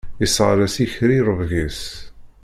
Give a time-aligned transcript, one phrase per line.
[0.21, 1.83] Yesseɣres yikerri rrebg-is.